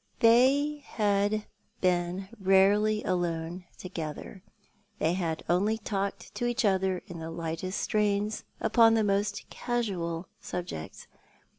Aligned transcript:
They 0.19 0.77
had 0.83 1.45
been 1.79 2.29
rarely 2.39 3.03
alone 3.03 3.65
together; 3.77 4.41
they 4.97 5.13
had 5.13 5.43
only 5.47 5.77
talked 5.77 6.33
to 6.33 6.47
each 6.47 6.65
other 6.65 7.03
in 7.05 7.19
the 7.19 7.29
lightest 7.29 7.79
strains 7.79 8.43
upon 8.59 8.95
the 8.95 9.03
most 9.03 9.47
casual 9.51 10.27
sxil>jccts. 10.41 11.05